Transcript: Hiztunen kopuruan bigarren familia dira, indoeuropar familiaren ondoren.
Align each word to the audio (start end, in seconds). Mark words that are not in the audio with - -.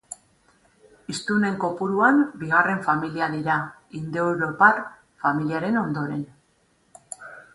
Hiztunen 1.11 1.57
kopuruan 1.63 2.21
bigarren 2.43 2.79
familia 2.87 3.27
dira, 3.35 3.57
indoeuropar 3.99 4.81
familiaren 5.27 5.79
ondoren. 5.85 6.25